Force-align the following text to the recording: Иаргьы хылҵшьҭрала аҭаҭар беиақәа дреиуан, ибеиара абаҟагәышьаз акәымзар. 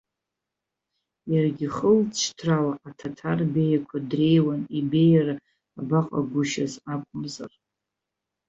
Иаргьы 1.31 1.67
хылҵшьҭрала 1.75 2.73
аҭаҭар 2.89 3.39
беиақәа 3.53 3.97
дреиуан, 4.09 4.61
ибеиара 4.77 5.35
абаҟагәышьаз 5.79 6.73
акәымзар. 6.93 7.51